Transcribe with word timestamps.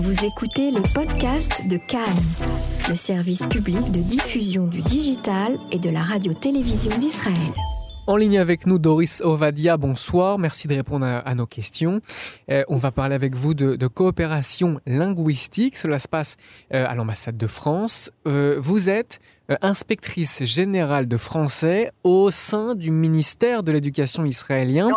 Vous 0.00 0.24
écoutez 0.24 0.70
les 0.70 0.80
podcasts 0.94 1.66
de 1.66 1.76
Cannes, 1.76 2.22
le 2.88 2.94
service 2.94 3.44
public 3.46 3.90
de 3.90 3.98
diffusion 3.98 4.68
du 4.68 4.80
digital 4.80 5.58
et 5.72 5.78
de 5.80 5.90
la 5.90 6.02
radio-télévision 6.02 6.96
d'Israël. 6.98 7.34
En 8.06 8.14
ligne 8.14 8.38
avec 8.38 8.64
nous, 8.64 8.78
Doris 8.78 9.20
Ovadia, 9.22 9.76
bonsoir. 9.76 10.38
Merci 10.38 10.68
de 10.68 10.76
répondre 10.76 11.04
à, 11.04 11.34
nos 11.34 11.46
questions. 11.46 12.00
Euh, 12.48 12.62
on 12.68 12.76
va 12.76 12.92
parler 12.92 13.16
avec 13.16 13.34
vous 13.34 13.54
de, 13.54 13.86
coopération 13.88 14.80
linguistique. 14.86 15.76
Cela 15.76 15.98
se 15.98 16.06
passe 16.06 16.36
euh, 16.72 16.86
à 16.88 16.94
l'ambassade 16.94 17.36
de 17.36 17.48
France. 17.48 18.12
Euh, 18.28 18.56
vous 18.60 18.88
êtes 18.88 19.18
inspectrice 19.62 20.44
générale 20.44 21.08
de 21.08 21.16
français 21.16 21.90
au 22.04 22.30
sein 22.30 22.76
du 22.76 22.92
ministère 22.92 23.64
de 23.64 23.72
l'Éducation 23.72 24.24
israélien. 24.24 24.90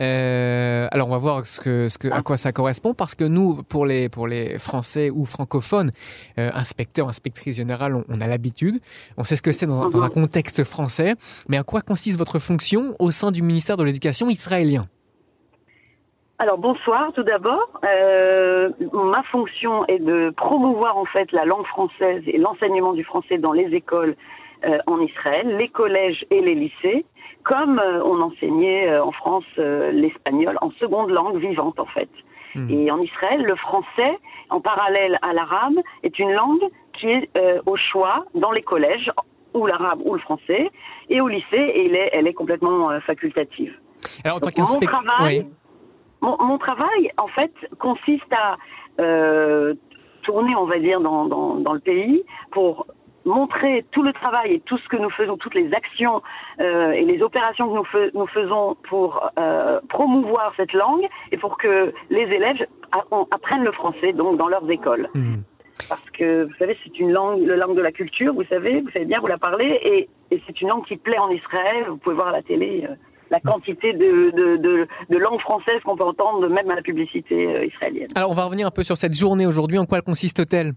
Euh, 0.00 0.86
alors 0.92 1.08
on 1.08 1.12
va 1.12 1.18
voir 1.18 1.46
ce 1.46 1.60
que, 1.60 1.88
ce 1.88 1.98
que, 1.98 2.08
à 2.08 2.22
quoi 2.22 2.36
ça 2.36 2.52
correspond 2.52 2.94
parce 2.94 3.14
que 3.14 3.24
nous, 3.24 3.62
pour 3.64 3.84
les, 3.84 4.08
pour 4.08 4.26
les 4.26 4.58
Français 4.58 5.10
ou 5.10 5.24
francophones, 5.24 5.90
euh, 6.38 6.50
inspecteurs, 6.54 7.08
inspectrices 7.08 7.56
générales, 7.56 8.04
on, 8.08 8.20
a 8.20 8.26
l'habitude, 8.26 8.76
on 9.16 9.24
sait 9.24 9.36
ce 9.36 9.42
que 9.42 9.52
c'est 9.52 9.66
dans, 9.66 9.88
dans, 9.88 10.04
un 10.04 10.08
contexte 10.08 10.64
français, 10.64 11.14
mais 11.48 11.56
à 11.56 11.64
quoi 11.64 11.80
consiste 11.80 12.18
votre 12.18 12.38
fonction 12.38 12.94
au 12.98 13.10
sein 13.10 13.32
du 13.32 13.42
ministère 13.42 13.76
de 13.76 13.84
l'Éducation 13.84 14.28
israélien? 14.28 14.82
Alors 16.40 16.58
bonsoir 16.58 17.12
tout 17.14 17.24
d'abord. 17.24 17.68
Euh, 17.82 18.70
ma 18.92 19.24
fonction 19.24 19.84
est 19.86 19.98
de 19.98 20.32
promouvoir 20.36 20.96
en 20.96 21.04
fait 21.04 21.32
la 21.32 21.44
langue 21.44 21.66
française 21.66 22.22
et 22.28 22.38
l'enseignement 22.38 22.92
du 22.92 23.02
français 23.02 23.38
dans 23.38 23.52
les 23.52 23.74
écoles 23.74 24.14
euh, 24.64 24.78
en 24.86 25.00
Israël, 25.00 25.56
les 25.56 25.68
collèges 25.68 26.24
et 26.30 26.40
les 26.40 26.54
lycées 26.54 27.04
comme 27.48 27.78
euh, 27.78 28.02
on 28.04 28.20
enseignait 28.20 28.90
euh, 28.90 29.02
en 29.02 29.10
France 29.10 29.44
euh, 29.58 29.90
l'espagnol 29.90 30.58
en 30.60 30.70
seconde 30.72 31.10
langue 31.10 31.38
vivante 31.38 31.80
en 31.80 31.86
fait. 31.86 32.10
Hmm. 32.54 32.68
Et 32.70 32.90
en 32.90 33.00
Israël, 33.00 33.42
le 33.42 33.56
français, 33.56 34.18
en 34.50 34.60
parallèle 34.60 35.18
à 35.22 35.32
l'arabe, 35.32 35.78
est 36.02 36.18
une 36.18 36.32
langue 36.32 36.62
qui 36.92 37.06
est 37.06 37.30
au 37.66 37.76
choix 37.76 38.24
dans 38.34 38.50
les 38.50 38.62
collèges, 38.62 39.10
ou 39.54 39.66
l'arabe 39.66 40.00
ou 40.04 40.14
le 40.14 40.20
français, 40.20 40.70
et 41.08 41.20
au 41.20 41.28
lycée, 41.28 41.46
et 41.52 41.86
elle 41.86 41.94
est, 41.94 42.10
elle 42.12 42.26
est 42.26 42.32
complètement 42.32 42.98
facultative. 43.00 43.72
Alors, 44.24 44.40
mon, 44.42 44.80
travail, 44.80 45.46
mon, 46.22 46.58
travail, 46.58 47.12
en 47.18 47.28
fait, 47.28 47.52
consiste 47.78 48.32
à 48.32 48.56
tourner, 50.22 50.56
on 50.56 50.64
va 50.64 50.78
dire, 50.80 51.00
dans, 51.00 51.26
dans, 51.26 51.54
dans 51.56 51.72
le 51.74 51.80
pays 51.80 52.24
pour 52.50 52.86
montrer 53.28 53.84
tout 53.92 54.02
le 54.02 54.12
travail 54.12 54.54
et 54.54 54.60
tout 54.60 54.78
ce 54.78 54.88
que 54.88 54.96
nous 54.96 55.10
faisons, 55.10 55.36
toutes 55.36 55.54
les 55.54 55.72
actions 55.72 56.22
euh, 56.60 56.90
et 56.90 57.04
les 57.04 57.22
opérations 57.22 57.68
que 57.68 57.76
nous, 57.78 58.10
nous 58.20 58.26
faisons 58.26 58.76
pour 58.88 59.08
euh, 59.38 59.80
promouvoir 59.88 60.52
cette 60.56 60.72
langue 60.72 61.06
et 61.32 61.36
pour 61.36 61.58
que 61.58 61.92
les 62.10 62.26
élèves 62.38 62.66
apprennent 63.30 63.64
le 63.64 63.72
français 63.72 64.12
donc 64.12 64.38
dans 64.38 64.48
leurs 64.48 64.68
écoles. 64.70 65.08
Mmh. 65.14 65.36
Parce 65.88 66.10
que 66.18 66.44
vous 66.44 66.54
savez, 66.58 66.76
c'est 66.82 66.98
une 66.98 67.12
langue, 67.12 67.40
la 67.46 67.56
langue 67.56 67.76
de 67.76 67.82
la 67.82 67.92
culture, 67.92 68.34
vous 68.34 68.44
savez, 68.44 68.80
vous 68.80 68.90
savez 68.90 69.04
bien, 69.04 69.20
vous 69.20 69.28
la 69.28 69.38
parlez, 69.38 69.78
et, 69.82 70.08
et 70.32 70.42
c'est 70.46 70.60
une 70.60 70.68
langue 70.68 70.84
qui 70.86 70.96
plaît 70.96 71.18
en 71.18 71.30
Israël. 71.30 71.84
Vous 71.88 71.98
pouvez 71.98 72.16
voir 72.16 72.28
à 72.28 72.32
la 72.32 72.42
télé 72.42 72.84
euh, 72.88 72.94
la 73.30 73.40
quantité 73.40 73.92
de, 73.92 74.30
de, 74.30 74.56
de, 74.56 74.88
de 75.08 75.18
langue 75.18 75.40
française 75.40 75.80
qu'on 75.84 75.96
peut 75.96 76.04
entendre 76.04 76.48
même 76.48 76.70
à 76.70 76.76
la 76.76 76.82
publicité 76.82 77.66
israélienne. 77.66 78.08
Alors, 78.14 78.30
on 78.30 78.34
va 78.34 78.44
revenir 78.44 78.66
un 78.66 78.70
peu 78.70 78.82
sur 78.82 78.96
cette 78.96 79.14
journée 79.14 79.46
aujourd'hui. 79.46 79.78
En 79.78 79.84
quoi 79.84 79.98
elle 79.98 80.04
consiste-t-elle? 80.04 80.72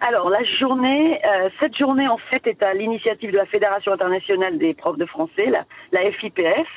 Alors 0.00 0.30
la 0.30 0.44
journée, 0.44 1.20
euh, 1.24 1.48
cette 1.60 1.76
journée 1.76 2.08
en 2.08 2.18
fait 2.18 2.46
est 2.46 2.62
à 2.62 2.72
l'initiative 2.74 3.32
de 3.32 3.36
la 3.36 3.46
Fédération 3.46 3.92
internationale 3.92 4.58
des 4.58 4.74
profs 4.74 4.98
de 4.98 5.06
français, 5.06 5.50
la, 5.92 6.12
FIPF, 6.12 6.68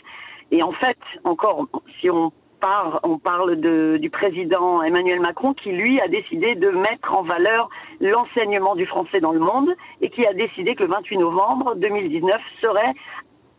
et 0.52 0.64
en 0.64 0.72
fait 0.72 0.98
encore 1.24 1.68
si 2.00 2.10
on 2.10 2.32
parle, 2.60 3.00
on 3.04 3.18
parle 3.18 3.56
du 4.00 4.10
président 4.10 4.82
Emmanuel 4.82 5.20
Macron 5.20 5.54
qui 5.54 5.72
lui 5.72 6.00
a 6.02 6.08
décidé 6.08 6.56
de 6.56 6.70
mettre 6.70 7.14
en 7.14 7.24
valeur 7.24 7.70
l'enseignement 8.00 8.76
du 8.76 8.86
français 8.86 9.20
dans 9.20 9.32
le 9.32 9.40
monde 9.40 9.70
et 10.02 10.10
qui 10.10 10.26
a 10.26 10.34
décidé 10.34 10.76
que 10.76 10.84
le 10.84 10.90
28 10.90 11.18
novembre 11.18 11.76
2019 11.76 12.42
serait 12.60 12.94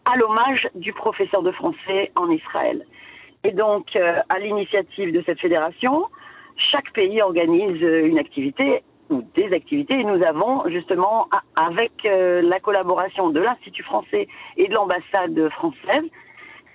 à 0.04 0.16
l'hommage 0.16 0.68
du 0.74 0.92
professeur 0.92 1.42
de 1.42 1.52
français 1.52 2.10
en 2.16 2.30
Israël. 2.30 2.84
Et 3.44 3.52
donc 3.52 3.94
euh, 3.96 4.20
à 4.28 4.38
l'initiative 4.38 5.12
de 5.12 5.22
cette 5.26 5.40
fédération, 5.40 6.06
chaque 6.56 6.92
pays 6.92 7.20
organise 7.22 7.80
une 7.80 8.18
activité 8.18 8.82
des 9.34 9.52
activités. 9.52 10.00
Et 10.00 10.04
nous 10.04 10.22
avons 10.22 10.68
justement, 10.68 11.28
avec 11.56 11.92
euh, 12.04 12.42
la 12.42 12.60
collaboration 12.60 13.30
de 13.30 13.40
l'Institut 13.40 13.82
français 13.82 14.28
et 14.56 14.68
de 14.68 14.74
l'ambassade 14.74 15.48
française, 15.50 16.04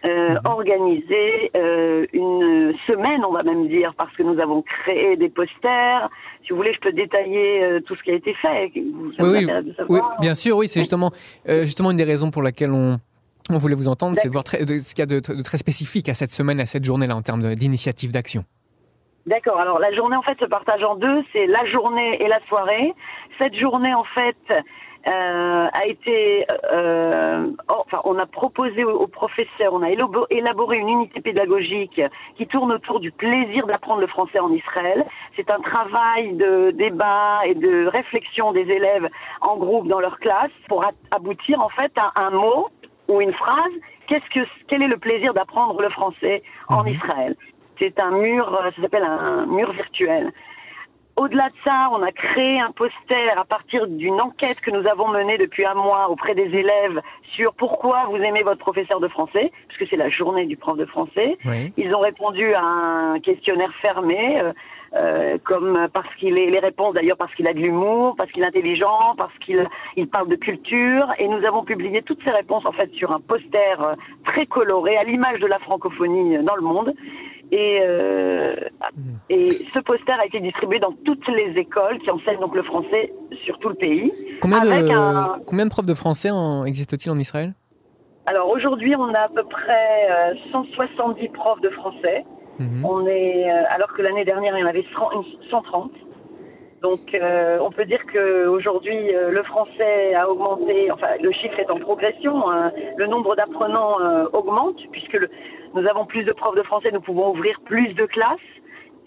euh, 0.05 0.29
mhm. 0.29 0.39
organisé 0.45 1.51
euh, 1.55 2.05
une 2.13 2.73
semaine, 2.85 3.25
on 3.25 3.31
va 3.31 3.43
même 3.43 3.67
dire, 3.67 3.93
parce 3.97 4.15
que 4.15 4.23
nous 4.23 4.39
avons 4.39 4.61
créé 4.61 5.17
des 5.17 5.29
posters. 5.29 6.09
Si 6.43 6.51
vous 6.51 6.57
voulez, 6.57 6.73
je 6.73 6.79
peux 6.79 6.91
détailler 6.93 7.79
tout 7.85 7.95
ce 7.95 8.03
qui 8.03 8.11
a 8.11 8.15
été 8.15 8.33
fait. 8.35 8.71
oui, 8.75 9.47
oui, 9.89 10.01
bien 10.21 10.35
sûr, 10.35 10.55
oui, 10.57 10.67
c'est 10.67 10.81
justement, 10.81 11.11
justement 11.45 11.91
une 11.91 11.97
des 11.97 12.03
raisons 12.03 12.29
pour 12.29 12.43
laquelle 12.43 12.71
on, 12.71 12.97
on 13.49 13.57
voulait 13.57 13.75
vous 13.75 13.87
entendre, 13.87 14.17
c'est 14.21 14.29
voir 14.29 14.43
ce 14.47 14.57
qu'il 14.57 14.99
y 14.99 15.01
a 15.01 15.05
de, 15.05 15.19
de, 15.19 15.41
très 15.41 15.57
spécifique 15.57 16.09
à 16.09 16.13
cette 16.13 16.31
semaine, 16.31 16.59
à 16.59 16.65
cette 16.65 16.85
journée-là, 16.85 17.15
en 17.15 17.21
termes 17.21 17.55
d'initiative 17.55 18.11
d'action. 18.11 18.45
D'accord. 19.27 19.59
Alors 19.59 19.79
la 19.79 19.93
journée 19.93 20.15
en 20.15 20.21
fait 20.21 20.39
se 20.39 20.45
partage 20.45 20.83
en 20.83 20.95
deux. 20.95 21.23
C'est 21.33 21.45
la 21.47 21.65
journée 21.65 22.21
et 22.23 22.27
la 22.27 22.39
soirée. 22.47 22.93
Cette 23.37 23.55
journée 23.55 23.93
en 23.93 24.05
fait 24.05 24.37
euh, 24.49 25.67
a 25.71 25.85
été, 25.85 26.45
euh, 26.71 27.47
enfin, 27.67 28.01
on 28.03 28.17
a 28.17 28.25
proposé 28.25 28.83
aux, 28.83 29.07
professeurs, 29.07 29.73
on 29.73 29.81
a 29.81 29.89
élaboré 29.89 30.77
une 30.77 30.89
unité 30.89 31.21
pédagogique 31.21 32.01
qui 32.35 32.47
tourne 32.47 32.71
autour 32.71 32.99
du 32.99 33.11
plaisir 33.11 33.67
d'apprendre 33.67 34.01
le 34.01 34.07
français 34.07 34.39
en 34.39 34.51
Israël. 34.51 35.05
C'est 35.35 35.49
un 35.49 35.59
travail 35.59 36.33
de 36.33 36.71
débat 36.71 37.41
et 37.45 37.53
de 37.53 37.87
réflexion 37.87 38.53
des 38.53 38.69
élèves 38.69 39.07
en 39.41 39.57
groupe 39.57 39.87
dans 39.87 39.99
leur 39.99 40.19
classe 40.19 40.51
pour 40.67 40.83
aboutir 41.11 41.61
en 41.61 41.69
fait 41.69 41.91
à 41.97 42.11
un 42.21 42.31
mot 42.31 42.69
ou 43.07 43.21
une 43.21 43.33
phrase. 43.33 43.73
Qu'est-ce 44.07 44.29
que, 44.33 44.45
quel 44.67 44.83
est 44.83 44.87
le 44.87 44.97
plaisir 44.97 45.33
d'apprendre 45.33 45.81
le 45.81 45.89
français 45.89 46.43
en 46.69 46.83
mhm. 46.83 46.89
Israël? 46.89 47.35
C'est 47.79 47.99
un 47.99 48.11
mur, 48.11 48.53
euh, 48.53 48.71
ça 48.75 48.81
s'appelle 48.81 49.03
un 49.03 49.45
mur 49.45 49.71
virtuel. 49.71 50.31
Au-delà 51.17 51.49
de 51.49 51.55
ça, 51.63 51.89
on 51.93 52.03
a 52.03 52.11
créé 52.11 52.59
un 52.59 52.71
poster 52.71 53.31
à 53.35 53.43
partir 53.43 53.87
d'une 53.87 54.21
enquête 54.21 54.61
que 54.61 54.69
nous 54.69 54.87
avons 54.87 55.07
menée 55.07 55.39
depuis 55.39 55.65
un 55.65 55.73
mois 55.73 56.11
auprès 56.11 56.35
des 56.35 56.43
élèves 56.43 57.01
sur 57.35 57.55
pourquoi 57.55 58.05
vous 58.05 58.17
aimez 58.17 58.43
votre 58.43 58.59
professeur 58.59 58.99
de 58.99 59.07
français, 59.07 59.51
puisque 59.67 59.89
c'est 59.89 59.97
la 59.97 60.09
journée 60.09 60.45
du 60.45 60.57
prof 60.57 60.77
de 60.77 60.85
français. 60.85 61.39
Ils 61.75 61.95
ont 61.95 62.01
répondu 62.01 62.53
à 62.53 62.61
un 62.61 63.19
questionnaire 63.19 63.73
fermé, 63.81 64.39
euh, 64.39 64.53
euh, 64.93 65.37
comme 65.43 65.87
parce 65.91 66.13
qu'il 66.17 66.37
est 66.37 66.51
les 66.51 66.59
réponses 66.59 66.93
d'ailleurs 66.93 67.17
parce 67.17 67.33
qu'il 67.33 67.47
a 67.47 67.53
de 67.53 67.59
l'humour, 67.59 68.13
parce 68.15 68.31
qu'il 68.31 68.43
est 68.43 68.47
intelligent, 68.47 69.15
parce 69.17 69.35
qu'il 69.39 69.67
il 69.95 70.07
parle 70.07 70.29
de 70.29 70.35
culture. 70.35 71.11
Et 71.17 71.27
nous 71.27 71.43
avons 71.45 71.63
publié 71.63 72.03
toutes 72.03 72.23
ces 72.23 72.31
réponses 72.31 72.65
en 72.67 72.73
fait 72.73 72.91
sur 72.93 73.11
un 73.11 73.19
poster 73.19 73.75
très 74.23 74.45
coloré 74.45 74.97
à 74.97 75.03
l'image 75.03 75.39
de 75.39 75.47
la 75.47 75.57
francophonie 75.57 76.37
dans 76.43 76.55
le 76.55 76.61
monde. 76.61 76.93
Et, 77.51 77.79
euh, 77.81 78.55
et 79.29 79.45
ce 79.45 79.79
poster 79.79 80.19
a 80.19 80.25
été 80.25 80.39
distribué 80.41 80.79
dans 80.79 80.91
toutes 81.05 81.27
les 81.29 81.57
écoles 81.57 81.97
qui 81.99 82.11
enseignent 82.11 82.39
donc 82.39 82.55
le 82.55 82.63
français 82.63 83.13
sur 83.45 83.57
tout 83.59 83.69
le 83.69 83.75
pays. 83.75 84.11
Combien, 84.41 84.59
de, 84.59 85.43
combien 85.45 85.65
de 85.65 85.69
profs 85.69 85.85
de 85.85 85.93
français 85.93 86.29
existe-t-il 86.65 87.11
en 87.11 87.17
Israël? 87.17 87.53
Alors 88.25 88.49
aujourd'hui, 88.49 88.93
on 88.97 89.13
a 89.13 89.19
à 89.19 89.29
peu 89.29 89.43
près 89.43 90.35
170 90.51 91.23
euh, 91.23 91.31
profs 91.31 91.61
de 91.61 91.69
français. 91.69 92.25
Mhm. 92.59 92.85
On 92.85 93.07
est, 93.07 93.49
euh, 93.49 93.63
alors 93.69 93.93
que 93.93 94.01
l'année 94.01 94.25
dernière, 94.25 94.57
il 94.57 94.61
y 94.61 94.63
en 94.63 94.67
avait 94.67 94.85
130. 95.49 95.91
Donc, 96.81 97.15
euh, 97.15 97.57
on 97.59 97.71
peut 97.71 97.85
dire 97.85 98.01
qu'aujourd'hui, 98.11 99.15
euh, 99.15 99.31
le 99.31 99.41
français 99.43 100.13
a 100.13 100.29
augmenté, 100.29 100.91
enfin, 100.91 101.07
le 101.21 101.31
chiffre 101.31 101.59
est 101.59 101.71
en 101.71 101.79
progression, 101.79 102.49
hein. 102.51 102.71
le 102.97 103.07
nombre 103.07 103.35
d'apprenants 103.35 103.99
euh, 103.99 104.25
augmente, 104.33 104.77
puisque 104.91 105.13
le, 105.13 105.27
nous 105.75 105.87
avons 105.87 106.05
plus 106.05 106.23
de 106.23 106.31
profs 106.31 106.55
de 106.55 106.63
français, 106.63 106.89
nous 106.91 107.01
pouvons 107.01 107.31
ouvrir 107.31 107.59
plus 107.65 107.93
de 107.93 108.05
classes, 108.05 108.39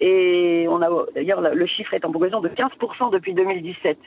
et 0.00 0.66
on 0.68 0.80
a, 0.80 0.88
d'ailleurs, 1.14 1.40
le 1.40 1.66
chiffre 1.66 1.92
est 1.94 2.04
en 2.04 2.10
progression 2.10 2.40
de 2.40 2.48
15% 2.48 3.12
depuis 3.12 3.34
2017. 3.34 3.98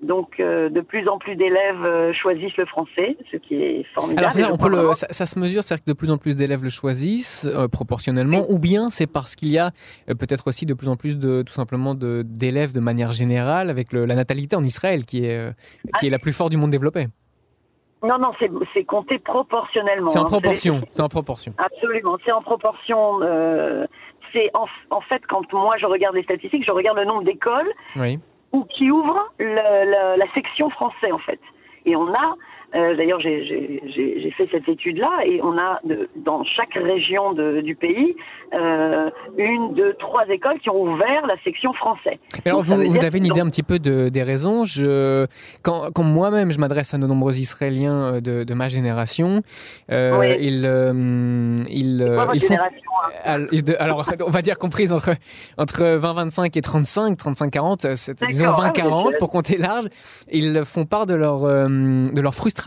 Donc, 0.00 0.38
euh, 0.38 0.68
de 0.70 0.80
plus 0.80 1.08
en 1.08 1.18
plus 1.18 1.34
d'élèves 1.34 1.84
euh, 1.84 2.12
choisissent 2.12 2.56
le 2.56 2.66
français, 2.66 3.16
ce 3.32 3.36
qui 3.36 3.56
est 3.56 3.84
formidable. 3.94 4.28
Alors, 4.62 4.94
ça, 4.94 5.26
se 5.26 5.38
mesure, 5.40 5.64
c'est-à-dire 5.64 5.84
que 5.84 5.90
de 5.90 5.96
plus 5.96 6.10
en 6.12 6.18
plus 6.18 6.36
d'élèves 6.36 6.62
le 6.62 6.70
choisissent 6.70 7.46
euh, 7.46 7.66
proportionnellement, 7.66 8.44
ou 8.48 8.60
bien 8.60 8.90
c'est 8.90 9.08
parce 9.08 9.34
qu'il 9.34 9.48
y 9.48 9.58
a 9.58 9.72
peut-être 10.06 10.46
aussi 10.46 10.66
de 10.66 10.74
plus 10.74 10.88
en 10.88 10.94
plus 10.94 11.18
de, 11.18 11.42
tout 11.42 11.52
simplement, 11.52 11.96
d'élèves 11.96 12.72
de, 12.72 12.80
manière 12.80 13.10
générale, 13.10 13.70
avec 13.70 13.92
la 13.92 14.14
natalité 14.14 14.54
en 14.54 14.62
Israël, 14.62 15.04
qui 15.04 15.24
est, 15.24 15.52
qui 15.98 16.06
est 16.06 16.10
la 16.10 16.20
plus 16.20 16.32
forte 16.32 16.52
du 16.52 16.56
monde 16.56 16.70
développé. 16.70 17.08
Non, 18.02 18.18
non, 18.18 18.30
c'est 18.74 18.84
compté 18.84 19.18
proportionnellement. 19.18 20.10
C'est 20.10 20.18
en 20.18 20.22
hein. 20.22 20.26
proportion. 20.26 20.80
C'est 20.92 21.02
en 21.02 21.08
proportion. 21.08 21.52
Absolument, 21.58 22.16
c'est 22.24 22.32
en 22.32 22.42
proportion. 22.42 23.20
c'est 24.32 24.50
en, 24.54 24.66
en, 24.90 25.00
fait 25.00 25.22
quand 25.26 25.52
moi 25.52 25.76
je 25.78 25.86
regarde 25.86 26.14
les 26.14 26.22
statistiques, 26.22 26.64
je 26.64 26.70
regarde 26.70 26.98
le 26.98 27.04
nombre 27.04 27.24
d'écoles. 27.24 27.72
Oui 27.96 28.18
ou 28.52 28.64
qui 28.64 28.90
ouvre 28.90 29.30
le, 29.38 30.16
la 30.16 30.32
section 30.34 30.70
français 30.70 31.12
en 31.12 31.18
fait. 31.18 31.40
Et 31.84 31.96
on 31.96 32.08
a 32.12 32.34
Euh, 32.74 32.96
D'ailleurs, 32.96 33.20
j'ai 33.20 34.32
fait 34.36 34.46
cette 34.50 34.68
étude-là 34.68 35.20
et 35.24 35.40
on 35.42 35.56
a 35.56 35.80
de, 35.84 36.08
dans 36.16 36.44
chaque 36.44 36.74
région 36.74 37.32
de, 37.32 37.60
du 37.62 37.74
pays 37.74 38.14
euh, 38.52 39.08
une, 39.38 39.72
deux, 39.74 39.94
trois 39.94 40.24
écoles 40.28 40.58
qui 40.60 40.68
ont 40.68 40.82
ouvert 40.82 41.26
la 41.26 41.36
section 41.44 41.72
français. 41.72 42.18
alors, 42.44 42.62
vous, 42.62 42.76
vous 42.76 43.04
avez 43.04 43.18
une 43.18 43.26
idée 43.26 43.40
un 43.40 43.48
petit 43.48 43.62
peu 43.62 43.78
de, 43.78 44.10
des 44.10 44.22
raisons 44.22 44.64
je, 44.66 45.26
Quand, 45.62 45.90
quand 45.94 46.02
moi-même 46.02 46.52
je 46.52 46.58
m'adresse 46.58 46.92
à 46.92 46.98
de 46.98 47.06
nombreux 47.06 47.38
Israéliens 47.38 48.14
euh, 48.16 48.20
de, 48.20 48.44
de 48.44 48.54
ma 48.54 48.68
génération, 48.68 49.40
euh, 49.90 50.18
Oui. 50.18 50.36
ils, 50.40 50.62
euh, 50.66 51.56
ils, 51.70 51.98
quoi 51.98 52.06
euh, 52.06 52.16
votre 52.26 52.34
ils 52.36 52.40
font 52.40 52.48
génération, 52.48 52.90
hein? 53.24 53.46
Alors, 53.78 54.04
on 54.26 54.30
va 54.30 54.42
dire 54.42 54.58
comprise 54.58 54.92
entre, 54.92 55.10
entre 55.56 55.84
20, 55.84 56.12
25 56.12 56.54
et 56.56 56.60
35, 56.60 57.16
35, 57.16 57.50
40, 57.50 57.84
euh, 57.84 57.92
c'est- 57.96 58.22
disons 58.26 58.44
D'accord, 58.44 58.60
20, 58.60 58.66
ah, 58.66 58.70
vous 58.74 58.78
êtes 58.80 58.84
40 58.84 59.10
jeune. 59.12 59.18
pour 59.18 59.30
compter 59.30 59.56
large. 59.56 59.86
Ils 60.30 60.62
font 60.64 60.84
part 60.84 61.06
de 61.06 61.14
leur, 61.14 61.40
de 61.42 62.20
leur 62.20 62.34
frustration 62.34 62.57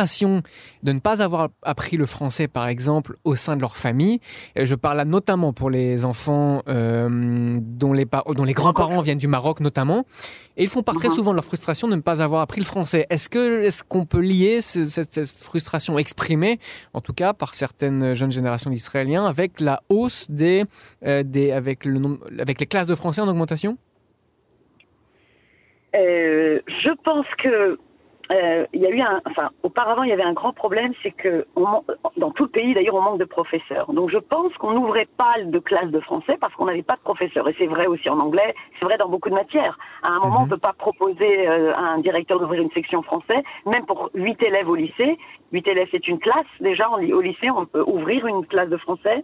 de 0.84 0.92
ne 0.92 1.00
pas 1.00 1.22
avoir 1.22 1.50
appris 1.64 1.98
le 1.98 2.06
français, 2.06 2.48
par 2.48 2.68
exemple, 2.68 3.16
au 3.24 3.36
sein 3.36 3.56
de 3.56 3.62
leur 3.62 3.76
famille. 3.78 4.20
Je 4.56 4.76
parle 4.76 4.98
là 4.98 5.06
notamment 5.06 5.54
pour 5.54 5.70
les 5.70 6.06
enfants 6.06 6.62
euh, 6.68 7.10
dont 7.62 7.94
les, 7.94 8.06
par- 8.06 8.24
dont 8.34 8.44
les 8.44 8.54
grands-parents 8.54 9.02
viennent 9.02 9.18
du 9.18 9.28
Maroc, 9.28 9.60
notamment. 9.60 10.06
Et 10.58 10.64
ils 10.64 10.70
font 10.70 10.84
part 10.84 10.96
très 10.96 11.08
Mhm. 11.10 11.16
souvent 11.16 11.32
de 11.32 11.36
leur 11.36 11.46
frustration 11.46 11.88
de 11.88 11.96
ne 11.96 12.02
pas 12.02 12.22
avoir 12.22 12.42
appris 12.42 12.60
le 12.62 12.66
français. 12.66 13.06
Est-ce 13.10 13.30
que 13.30 13.64
est-ce 13.64 13.84
qu'on 13.84 14.06
peut 14.06 14.20
lier 14.22 14.62
ce- 14.62 14.86
cette, 14.86 15.14
cette 15.14 15.28
frustration 15.44 15.98
exprimée, 15.98 16.60
en 16.94 17.02
tout 17.02 17.14
cas 17.14 17.34
par 17.34 17.54
certaines 17.54 18.14
jeunes 18.14 18.32
générations 18.32 18.70
d'Israéliens, 18.70 19.26
avec 19.26 19.60
la 19.60 19.82
hausse 19.90 20.30
des, 20.30 20.64
euh, 21.06 21.24
des 21.24 21.52
avec 21.52 21.86
le 21.86 22.00
nom- 22.00 22.20
avec 22.40 22.60
les 22.60 22.66
classes 22.68 22.88
de 22.88 22.96
français 22.96 23.22
en 23.22 23.28
augmentation? 23.28 23.78
Euh, 25.96 26.60
je 26.68 26.90
pense 27.04 27.26
que 27.44 27.78
euh, 28.32 28.66
il 28.74 28.82
y 28.82 28.86
a 28.86 28.90
eu 28.90 29.02
un, 29.02 29.22
enfin, 29.30 29.50
auparavant 29.64 30.04
il 30.04 30.10
y 30.10 30.14
avait 30.14 30.24
un 30.24 30.34
grand 30.34 30.54
problème, 30.54 30.94
c'est 31.04 31.12
que 31.12 31.46
on 31.56 31.84
dans 32.18 32.32
tout 32.32 32.44
le 32.44 32.50
pays 32.50 32.74
d'ailleurs 32.74 32.96
on 32.96 33.02
manque 33.02 33.20
de 33.20 33.26
professeurs. 33.26 33.92
Donc 33.94 34.10
je 34.10 34.18
pense 34.18 34.54
qu'on 34.56 34.72
n'ouvrait 34.72 35.08
pas 35.18 35.36
de 35.44 35.60
classes 35.60 35.92
de 35.92 36.00
français 36.00 36.38
parce 36.40 36.54
qu'on 36.56 36.66
n'avait 36.66 36.84
pas 36.84 36.96
de 36.96 37.02
professeurs. 37.02 37.48
Et 37.50 37.56
c'est 37.58 37.68
vrai 37.68 37.88
aussi 37.88 38.10
en 38.10 38.20
anglais, 38.20 38.56
c'est 38.80 38.86
vrai 38.86 38.98
dans 38.98 39.10
beaucoup 39.10 39.30
de 39.30 39.36
matières. 39.36 39.78
À 40.04 40.10
un 40.10 40.20
moment 40.20 40.40
Mhm. 40.40 40.46
on 40.46 40.48
peut 40.48 40.58
pas 40.58 40.74
proposer 40.74 41.48
euh, 41.48 41.74
à 41.76 41.82
un 41.82 41.98
directeur 42.00 42.40
d'ouvrir 42.40 42.62
une 42.62 42.72
section 42.72 43.02
français, 43.02 43.44
même 43.66 43.86
pour 43.86 44.10
huit 44.14 44.42
élèves 44.44 44.70
au 44.70 44.76
lycée. 44.76 45.18
Huit 45.52 45.68
élèves 45.68 45.90
c'est 45.92 46.08
une 46.08 46.20
classe 46.20 46.46
déjà 46.60 46.90
en- 46.90 47.04
au 47.04 47.22
lycée, 47.22 47.50
on 47.52 47.66
peut 47.66 47.84
ouvrir 47.86 48.26
une 48.28 48.46
classe 48.46 48.70
de 48.70 48.78
français. 48.78 49.24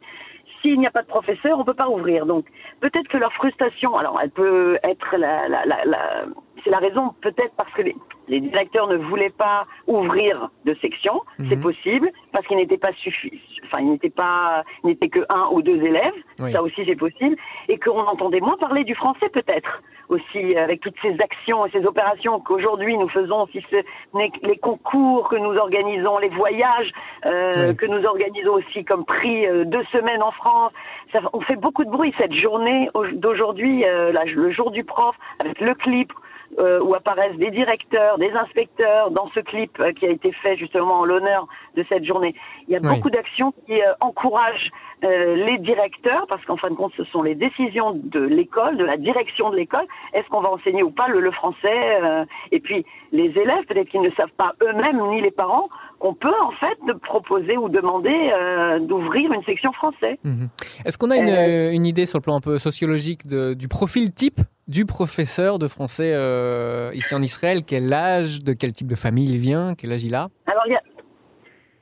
S'il 0.61 0.79
n'y 0.79 0.87
a 0.87 0.91
pas 0.91 1.01
de 1.03 1.07
professeur, 1.07 1.59
on 1.59 1.63
peut 1.63 1.73
pas 1.73 1.89
ouvrir. 1.89 2.25
Donc 2.25 2.45
peut-être 2.79 3.07
que 3.07 3.17
leur 3.17 3.31
frustration, 3.33 3.95
alors 3.97 4.19
elle 4.21 4.31
peut 4.31 4.77
être 4.83 5.15
la, 5.17 5.47
la, 5.47 5.65
la, 5.65 5.85
la- 5.85 6.25
c'est 6.63 6.71
la 6.71 6.79
raison 6.79 7.13
peut-être 7.21 7.53
parce 7.55 7.71
que 7.73 7.83
les, 7.83 7.95
les 8.27 8.41
directeurs 8.41 8.87
ne 8.87 8.97
voulaient 8.97 9.29
pas 9.29 9.65
ouvrir 9.85 10.49
de 10.65 10.73
section, 10.81 11.21
Mhm. 11.39 11.47
c'est 11.49 11.57
possible 11.57 12.11
parce 12.31 12.45
qu'ils 12.47 12.57
n'étaient 12.57 12.77
pas 12.77 12.91
suffisants, 12.93 13.37
enfin 13.67 13.81
ils 13.83 13.89
n'étaient 13.91 14.09
pas, 14.09 14.63
n'étaient 14.83 15.09
que 15.09 15.19
un 15.29 15.47
ou 15.51 15.61
deux 15.61 15.81
élèves, 15.83 16.13
Oui. 16.39 16.51
ça 16.51 16.61
aussi 16.63 16.83
c'est 16.85 16.95
possible, 16.95 17.35
et 17.67 17.77
qu'on 17.77 17.99
entendait 17.99 18.39
moins 18.39 18.57
parler 18.57 18.83
du 18.83 18.95
français 18.95 19.29
peut-être 19.29 19.81
aussi 20.09 20.55
avec 20.57 20.79
toutes 20.79 20.95
ces 21.01 21.15
actions 21.19 21.65
et 21.65 21.69
ces 21.71 21.85
opérations 21.85 22.39
qu'aujourd'hui 22.39 22.97
nous 22.97 23.09
faisons, 23.09 23.45
si 23.51 23.61
ce 23.69 23.75
n'est 24.17 24.31
les 24.43 24.57
concours 24.57 25.27
que 25.27 25.35
nous 25.35 25.55
organisons, 25.57 26.17
les 26.19 26.29
voyages 26.29 26.91
euh, 27.25 27.69
Oui. 27.69 27.75
que 27.75 27.85
nous 27.85 28.05
organisons 28.05 28.53
aussi 28.53 28.85
comme 28.85 29.03
prix 29.05 29.45
euh, 29.47 29.65
deux 29.65 29.83
semaines 29.91 30.23
en 30.23 30.31
France. 30.31 30.71
Ça, 31.11 31.19
on 31.33 31.41
fait 31.41 31.57
beaucoup 31.57 31.83
de 31.83 31.89
bruit 31.89 32.13
cette 32.17 32.33
journée 32.33 32.89
au- 32.93 33.05
d'aujourd'hui, 33.07 33.83
euh, 33.85 34.13
le 34.25 34.51
jour 34.51 34.71
du 34.71 34.83
prof, 34.85 35.15
avec 35.39 35.59
le 35.59 35.73
clip 35.73 36.11
euh, 36.59 36.79
où 36.81 36.95
apparaissent 36.95 37.37
des 37.37 37.51
directeurs, 37.51 38.17
des 38.17 38.31
inspecteurs 38.31 39.11
dans 39.11 39.29
ce 39.35 39.39
clip 39.39 39.79
euh, 39.79 39.91
qui 39.93 40.05
a 40.05 40.09
été 40.09 40.31
fait 40.31 40.57
justement 40.57 40.99
en 40.99 41.05
l'honneur 41.05 41.47
de 41.75 41.85
cette 41.89 42.05
journée. 42.05 42.33
Il 42.67 42.73
y 42.73 42.75
a 42.75 42.79
Oui. 42.81 42.95
beaucoup 42.95 43.09
d'actions 43.09 43.53
qui 43.65 43.81
euh, 43.81 43.93
encouragent 44.01 44.71
euh, 45.03 45.35
les 45.35 45.59
directeurs, 45.59 46.25
parce 46.27 46.43
qu'en 46.45 46.57
fin 46.57 46.69
de 46.69 46.75
compte, 46.75 46.93
ce 46.97 47.03
sont 47.05 47.21
les 47.21 47.35
décisions 47.35 47.91
de 47.93 48.19
l'école, 48.19 48.77
de 48.77 48.85
la 48.85 48.97
direction 48.97 49.51
de 49.51 49.55
l'école. 49.55 49.85
Est-ce 50.13 50.27
qu'on 50.29 50.41
va 50.41 50.49
enseigner 50.49 50.81
ou 50.81 50.89
pas 50.89 51.07
le, 51.07 51.19
le 51.19 51.31
français 51.31 52.01
euh, 52.01 52.25
Et 52.51 52.59
puis 52.59 52.83
les 53.11 53.25
élèves, 53.25 53.65
peut-être 53.67 53.89
qu'ils 53.89 54.01
ne 54.01 54.09
savent 54.11 54.31
pas 54.37 54.53
eux-mêmes 54.63 55.01
ni 55.09 55.21
les 55.21 55.31
parents 55.31 55.69
qu'on 55.99 56.13
peut 56.13 56.33
en 56.43 56.51
fait 56.51 56.77
proposer 57.01 57.57
ou 57.57 57.69
demander 57.69 58.09
euh, 58.33 58.79
d'ouvrir 58.79 59.31
une 59.33 59.43
section 59.43 59.71
français. 59.73 60.19
Mhm. 60.23 60.49
Est-ce 60.85 60.97
qu'on 60.97 61.09
a 61.11 61.17
une, 61.17 61.29
Euh, 61.29 61.69
euh, 61.69 61.71
une 61.71 61.85
idée 61.85 62.05
sur 62.05 62.19
le 62.19 62.23
plan 62.23 62.35
un 62.35 62.39
peu 62.41 62.59
sociologique 62.59 63.25
de- 63.27 63.53
du 63.53 63.67
profil 63.67 64.13
type 64.13 64.39
du 64.67 64.85
professeur 64.85 65.57
de 65.59 65.67
français 65.67 66.11
euh, 66.13 66.91
ici 66.93 67.15
en 67.15 67.21
Israël? 67.21 67.63
Quel 67.65 67.91
âge 67.93 68.43
De 68.43 68.53
quel 68.53 68.73
type 68.73 68.87
de 68.87 68.95
famille 68.95 69.29
il 69.29 69.39
vient? 69.39 69.73
Quel 69.75 69.91
âge 69.91 70.03
il 70.03 70.13
a? 70.13 70.27
Alors, 70.45 70.63
a... 70.77 70.81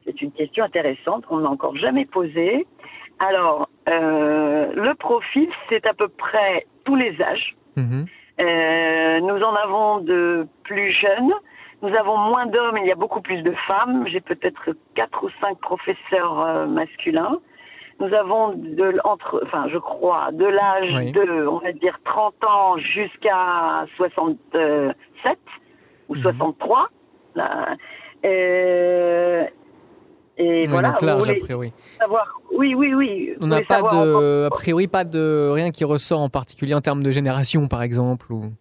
c'est 0.05 0.21
une 0.21 0.31
question 0.31 0.63
intéressante 0.63 1.25
qu'on 1.25 1.39
n'a 1.39 1.49
encore 1.49 1.75
jamais 1.77 2.05
posée. 2.05 2.65
Alors, 3.19 3.69
le 3.87 4.93
profil, 4.95 5.47
c'est 5.69 5.85
à 5.87 5.93
peu 5.93 6.07
près 6.07 6.65
tous 6.85 6.95
les 6.95 7.15
âges. 7.21 7.55
Mhm. 7.75 8.05
Nous 9.27 9.41
en 9.43 9.55
avons 9.55 9.99
de 9.99 10.47
plus 10.63 10.91
jeunes. 10.93 11.31
Nous 11.81 11.93
avons 11.95 12.17
moins 12.17 12.45
d'hommes, 12.47 12.77
il 12.77 12.87
y 12.87 12.91
a 12.91 12.95
beaucoup 12.95 13.21
plus 13.21 13.41
de 13.43 13.51
femmes. 13.67 14.05
J'ai 14.07 14.21
peut-être 14.21 14.69
quatre 14.95 15.23
ou 15.23 15.29
cinq 15.41 15.57
professeurs 15.59 16.39
euh, 16.41 16.65
masculins. 16.67 17.39
Nous 17.99 18.13
avons 18.13 18.49
de, 18.55 18.99
entre, 19.03 19.41
enfin, 19.45 19.67
je 19.71 19.77
crois, 19.77 20.29
de 20.33 20.45
l'âge 20.45 20.93
Oui. 20.97 21.11
de, 21.13 21.47
on 21.47 21.59
va 21.59 21.71
dire, 21.71 21.97
30 22.03 22.33
ans 22.45 22.77
jusqu'à 22.77 23.85
67 23.97 25.37
ou 26.09 26.15
Mhm. 26.15 26.21
63. 26.21 26.87
Là. 27.35 27.75
Euh, 28.25 29.43
et 30.37 30.61
Oui, 30.63 30.67
voilà, 30.67 30.89
donc 30.91 31.01
large, 31.03 31.29
a 31.29 31.35
priori. 31.35 31.73
savoir. 31.99 32.39
Oui, 32.51 32.75
oui, 32.75 32.93
oui. 32.93 33.33
On 33.39 33.47
n'a 33.47 33.61
pas 33.61 33.81
de, 33.81 34.45
a 34.47 34.49
priori, 34.49 34.87
pas 34.87 35.03
de 35.05 35.49
rien 35.53 35.71
qui 35.71 35.83
ressort 35.85 36.19
en 36.19 36.29
particulier 36.29 36.73
en 36.73 36.81
termes 36.81 37.03
de 37.03 37.11
génération, 37.11 37.67
par 37.67 37.81
exemple. 37.83 38.31
Ou... 38.33 38.51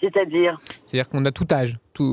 C'est-à-dire? 0.00 0.58
C'est-à-dire 0.92 1.08
qu'on 1.08 1.24
a 1.24 1.32
tout 1.32 1.46
âge. 1.50 1.78
Tout... 1.94 2.04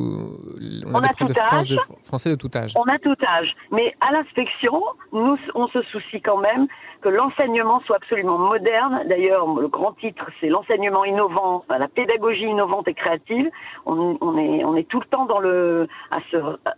On, 0.85 0.95
a 0.95 1.09
de 1.09 1.15
tout 1.15 1.39
âge. 1.53 1.67
de 1.67 1.77
français 2.03 2.29
de 2.29 2.35
tout 2.35 2.49
âge. 2.55 2.73
On 2.77 2.83
a 2.83 2.97
tout 2.97 3.15
âge, 3.27 3.53
mais 3.71 3.93
à 3.99 4.13
l'inspection, 4.13 4.81
nous, 5.11 5.37
on 5.53 5.67
se 5.67 5.81
soucie 5.83 6.21
quand 6.21 6.37
même 6.37 6.67
que 7.01 7.09
l'enseignement 7.09 7.81
soit 7.85 7.97
absolument 7.97 8.37
moderne. 8.37 9.03
D'ailleurs, 9.07 9.47
le 9.53 9.67
grand 9.67 9.93
titre, 9.93 10.25
c'est 10.39 10.47
l'enseignement 10.47 11.03
innovant, 11.05 11.63
la 11.69 11.87
pédagogie 11.89 12.43
innovante 12.43 12.87
et 12.87 12.93
créative. 12.93 13.49
On, 13.85 14.17
on 14.21 14.37
est, 14.37 14.63
on 14.63 14.75
est 14.75 14.87
tout 14.87 14.99
le 14.99 15.05
temps 15.07 15.25
dans 15.25 15.39
le, 15.39 15.87
à 16.11 16.19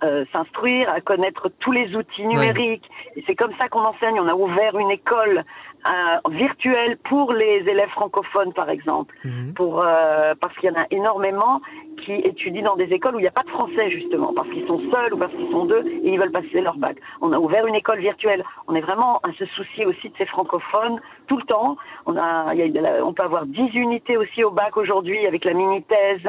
euh, 0.03 0.25
s'instruire, 0.31 0.89
à 0.89 1.01
connaître 1.01 1.50
tous 1.59 1.71
les 1.71 1.95
outils 1.95 2.25
numériques. 2.25 2.89
C'est 3.27 3.36
comme 3.36 3.53
ça 3.59 3.68
qu'on 3.69 3.83
enseigne. 3.83 4.19
On 4.19 4.27
a 4.27 4.36
ouvert 4.36 4.77
une 4.77 4.92
école 4.92 5.44
euh, 5.88 6.30
virtuelle 6.30 6.98
pour 7.09 7.33
les 7.33 7.63
élèves 7.68 7.89
francophones, 7.89 8.53
par 8.53 8.69
exemple 8.69 9.15
Mhm. 9.24 9.53
pour 9.55 9.81
euh, 9.81 10.36
parce 10.39 10.55
qu'il 10.58 10.70
y 10.70 10.74
en 10.74 10.79
a 10.79 10.86
énormément 10.91 11.62
qui 11.98 12.13
étudient 12.13 12.63
dans 12.63 12.75
des 12.75 12.91
écoles 12.93 13.15
où 13.15 13.19
il 13.19 13.24
n'y 13.24 13.27
a 13.27 13.31
pas 13.31 13.43
de 13.43 13.50
français 13.50 13.89
justement 13.91 14.33
parce 14.33 14.50
qu'ils 14.50 14.65
sont 14.67 14.79
seuls 14.91 15.13
ou 15.13 15.17
parce 15.17 15.31
qu'ils 15.33 15.50
sont 15.51 15.65
deux 15.65 15.86
et 15.86 16.10
ils 16.13 16.19
veulent 16.19 16.31
passer 16.31 16.62
leur 16.62 16.75
bac. 16.77 16.98
On 17.21 17.31
a 17.33 17.39
ouvert 17.39 17.67
une 17.67 17.75
école 17.75 18.00
virtuelle. 18.00 18.43
On 18.67 18.75
est 18.75 18.81
vraiment 18.81 19.19
à 19.24 19.31
se 19.33 19.45
soucier 19.45 19.86
aussi 19.86 20.10
de 20.10 20.13
ces 20.17 20.25
francophones 20.25 21.00
tout 21.27 21.38
le 21.38 21.43
temps. 21.43 21.77
On 22.05 22.17
a, 22.17 22.53
il 22.53 22.60
y 22.60 22.63
a 22.63 22.67
de 22.69 22.79
la- 22.79 23.05
on 23.05 23.13
peut 23.13 23.24
avoir 23.24 23.45
10 23.45 23.69
unités 23.75 24.17
aussi 24.17 24.43
au 24.43 24.51
bac 24.51 24.77
aujourd'hui 24.77 25.25
avec 25.27 25.45
la 25.45 25.53
mini 25.53 25.83
thèse. 25.83 26.27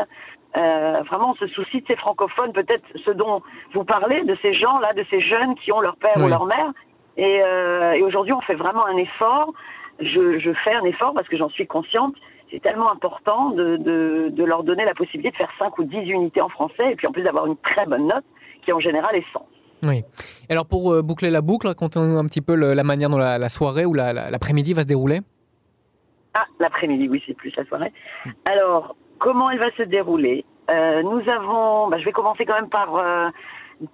Euh, 0.57 1.03
vraiment, 1.09 1.31
on 1.31 1.35
se 1.37 1.47
soucie 1.47 1.81
de 1.81 1.87
ces 1.87 1.97
francophones, 1.97 2.53
peut-être 2.53 2.85
ce 3.07 3.11
dont 3.11 3.41
vous 3.73 3.85
parlez, 3.85 4.23
de 4.25 4.37
ces 4.43 4.53
gens-là, 4.53 4.93
de 4.93 5.05
ces 5.09 5.21
jeunes 5.21 5.55
qui 5.55 5.73
ont 5.73 5.81
leur 5.81 5.97
père 5.97 6.13
Oui. 6.17 6.25
ou 6.25 6.29
leur 6.29 6.45
mère. 6.45 6.71
Et, 7.17 7.41
euh, 7.43 7.93
et 7.93 8.03
aujourd'hui, 8.03 8.35
on 8.35 8.41
fait 8.43 8.55
vraiment 8.55 8.85
un 8.87 8.97
effort. 8.99 9.53
Je, 10.01 10.39
je 10.39 10.53
fais 10.65 10.75
un 10.75 10.85
effort 10.85 11.15
parce 11.15 11.29
que 11.29 11.37
j'en 11.39 11.49
suis 11.49 11.67
consciente. 11.67 12.15
C'est 12.53 12.61
tellement 12.63 12.93
important 12.93 13.51
de, 13.51 13.77
de, 13.79 14.29
de 14.31 14.45
leur 14.45 14.63
donner 14.63 14.85
la 14.85 14.95
possibilité 14.95 15.31
de 15.33 15.37
faire 15.37 15.51
5 15.59 15.79
ou 15.79 15.85
10 15.85 15.97
unités 16.11 16.41
en 16.43 16.49
français 16.51 16.93
et 16.93 16.97
puis 16.97 17.07
en 17.07 17.13
plus 17.13 17.23
d'avoir 17.23 17.47
une 17.47 17.57
très 17.57 17.87
bonne 17.87 18.07
note 18.07 18.25
qui 18.65 18.73
en 18.73 18.79
général 18.79 19.17
est 19.17 19.25
100. 19.33 19.45
Oui. 19.85 20.03
Alors 20.51 20.67
pour 20.67 20.93
euh, 20.93 21.03
boucler 21.03 21.31
la 21.31 21.41
boucle, 21.41 21.67
racontez-nous 21.67 22.19
un 22.19 22.27
petit 22.27 22.43
peu 22.43 22.55
le- 22.55 22.75
la 22.75 22.85
manière 22.85 23.09
dont 23.11 23.19
la, 23.19 23.39
la 23.39 23.49
soirée 23.49 23.85
ou 23.87 23.95
la- 23.95 24.13
la- 24.13 24.31
l'après-midi 24.31 24.75
va 24.75 24.83
se 24.83 24.87
dérouler? 24.87 25.21
Ah, 26.35 26.45
l'après-midi, 26.61 27.09
oui, 27.09 27.23
c'est 27.27 27.35
plus 27.35 27.53
la 27.57 27.65
soirée. 27.65 27.93
Alors, 28.45 28.97
comment 29.19 29.51
elle 29.51 29.59
va 29.59 29.71
se 29.77 29.83
dérouler? 29.83 30.45
Euh, 30.71 31.03
Nous 31.03 31.23
avons, 31.29 31.89
bah, 31.89 31.99
je 31.99 32.05
vais 32.05 32.13
commencer 32.13 32.45
quand 32.45 32.55
même 32.55 32.69
par 32.71 32.95
euh, 32.97 33.29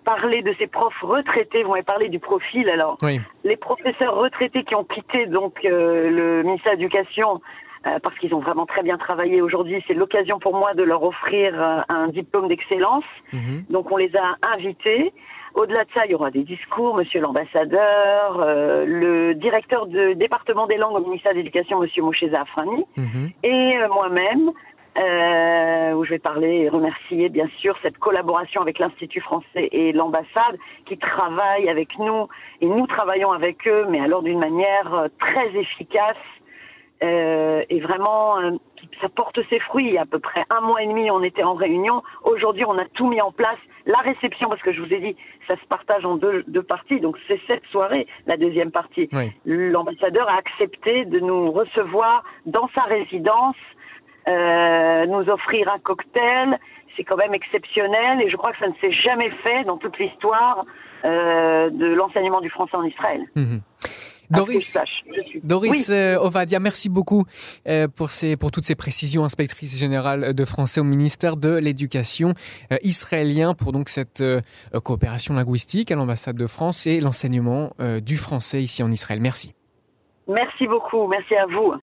parler 0.04 0.42
de 0.42 0.52
ces 0.58 0.66
profs 0.66 1.00
retraités. 1.02 1.62
Vous 1.62 1.70
m'avez 1.70 1.82
parlé 1.82 2.08
du 2.08 2.18
profil. 2.18 2.68
Alors, 2.70 2.98
Oui. 3.02 3.20
les 3.44 3.56
professeurs 3.56 4.14
retraités 4.16 4.62
qui 4.64 4.74
ont 4.74 4.84
quitté 4.84 5.26
donc 5.26 5.64
euh, 5.64 6.10
le 6.10 6.42
ministère 6.42 6.72
de 6.76 6.78
l'Éducation 6.82 7.40
euh, 7.86 7.98
parce 8.02 8.16
qu'ils 8.18 8.34
ont 8.34 8.40
vraiment 8.40 8.66
très 8.66 8.82
bien 8.82 8.98
travaillé 8.98 9.40
aujourd'hui, 9.42 9.82
c'est 9.86 9.94
l'occasion 9.94 10.38
pour 10.38 10.54
moi 10.56 10.74
de 10.74 10.82
leur 10.82 11.02
offrir 11.02 11.52
euh, 11.60 11.80
un 11.88 12.08
diplôme 12.08 12.48
d'excellence. 12.48 13.04
Mhm. 13.32 13.64
Donc 13.70 13.90
on 13.92 13.96
les 13.96 14.10
a 14.16 14.36
invités. 14.54 15.12
Au-delà 15.54 15.84
de 15.84 15.90
ça, 15.94 16.04
il 16.04 16.12
y 16.12 16.14
aura 16.14 16.30
des 16.30 16.42
discours, 16.44 16.94
Monsieur 16.94 17.20
l'ambassadeur, 17.20 18.38
euh, 18.40 18.84
le 18.86 19.34
directeur 19.34 19.86
du 19.86 20.14
département 20.14 20.66
des 20.66 20.76
langues 20.76 20.96
au 20.96 21.00
ministère 21.00 21.32
de 21.32 21.38
l'Éducation, 21.38 21.80
Monsieur 21.80 22.02
Moshe 22.02 22.24
Zafrani, 22.30 22.84
Mhm. 22.96 23.30
et 23.42 23.76
euh, 23.78 23.88
moi-même. 23.88 24.52
euh, 25.00 25.92
où 25.92 26.04
je 26.04 26.10
vais 26.10 26.18
parler 26.18 26.62
et 26.62 26.68
remercier 26.68 27.28
bien 27.28 27.46
sûr 27.60 27.76
cette 27.82 27.98
collaboration 27.98 28.60
avec 28.62 28.80
l'Institut 28.80 29.20
français 29.20 29.68
et 29.70 29.92
l'ambassade 29.92 30.56
qui 30.86 30.98
travaillent 30.98 31.68
avec 31.68 31.96
nous 32.00 32.26
et 32.60 32.66
nous 32.66 32.84
travaillons 32.88 33.30
avec 33.30 33.68
eux, 33.68 33.86
mais 33.88 34.00
alors 34.00 34.22
d'une 34.22 34.40
manière 34.40 35.06
très 35.20 35.54
efficace 35.54 36.16
euh, 37.02 37.64
et 37.70 37.80
vraiment 37.80 38.38
euh, 38.40 38.50
ça 39.00 39.08
porte 39.08 39.38
ses 39.48 39.60
fruits. 39.60 39.86
Il 39.86 39.92
y 39.94 39.98
a 39.98 40.02
à 40.02 40.06
peu 40.06 40.18
près 40.18 40.44
un 40.50 40.60
mois 40.60 40.82
et 40.82 40.86
demi, 40.86 41.10
on 41.10 41.22
était 41.22 41.42
en 41.42 41.54
réunion. 41.54 42.02
Aujourd'hui, 42.24 42.64
on 42.66 42.76
a 42.78 42.84
tout 42.94 43.08
mis 43.08 43.20
en 43.20 43.32
place. 43.32 43.58
La 43.86 43.98
réception, 43.98 44.48
parce 44.48 44.62
que 44.62 44.72
je 44.72 44.80
vous 44.80 44.92
ai 44.92 45.00
dit, 45.00 45.16
ça 45.46 45.56
se 45.56 45.66
partage 45.66 46.04
en 46.04 46.16
deux, 46.16 46.44
deux 46.48 46.62
parties. 46.62 47.00
Donc 47.00 47.16
c'est 47.26 47.40
cette 47.46 47.64
soirée, 47.66 48.06
la 48.26 48.36
deuxième 48.36 48.70
partie. 48.70 49.08
Oui. 49.12 49.32
L'ambassadeur 49.46 50.28
a 50.28 50.36
accepté 50.36 51.04
de 51.04 51.20
nous 51.20 51.52
recevoir 51.52 52.24
dans 52.46 52.68
sa 52.74 52.82
résidence 52.82 53.56
euh, 54.28 55.06
nous 55.06 55.30
offrir 55.30 55.72
un 55.72 55.78
cocktail. 55.78 56.58
C'est 56.96 57.04
quand 57.04 57.16
même 57.16 57.32
exceptionnel 57.34 58.20
et 58.20 58.28
je 58.28 58.36
crois 58.36 58.52
que 58.52 58.58
ça 58.58 58.66
ne 58.66 58.74
s'est 58.80 58.92
jamais 58.92 59.30
fait 59.42 59.64
dans 59.64 59.76
toute 59.76 59.98
l'histoire 59.98 60.64
euh, 61.04 61.70
de 61.70 61.86
l'enseignement 61.86 62.40
du 62.40 62.50
français 62.50 62.76
en 62.76 62.82
Israël. 62.82 63.22
Mhm. 63.36 63.60
Doris, 64.30 64.76
Doris 65.42 65.88
Oui. 65.88 65.94
euh, 65.94 66.18
Ovadia, 66.18 66.60
merci 66.60 66.88
beaucoup 66.88 67.24
euh, 67.66 67.88
pour, 67.88 68.10
ces, 68.10 68.36
pour 68.36 68.50
toutes 68.50 68.64
ces 68.64 68.74
précisions, 68.74 69.24
inspectrice 69.24 69.78
générale 69.78 70.34
de 70.34 70.44
français 70.44 70.80
au 70.80 70.84
ministère 70.84 71.36
de 71.36 71.56
l'Éducation 71.56 72.34
euh, 72.72 72.76
israélien 72.82 73.54
pour 73.54 73.72
donc 73.72 73.88
cette 73.88 74.20
euh, 74.20 74.40
coopération 74.84 75.34
linguistique 75.34 75.90
à 75.90 75.96
l'ambassade 75.96 76.36
de 76.36 76.46
France 76.46 76.86
et 76.86 77.00
l'enseignement 77.00 77.72
euh, 77.80 78.00
du 78.00 78.16
français 78.16 78.62
ici 78.62 78.82
en 78.82 78.90
Israël. 78.90 79.20
Merci. 79.20 79.54
Merci 80.28 80.66
beaucoup. 80.66 81.06
Merci 81.06 81.34
à 81.34 81.46
vous. 81.46 81.72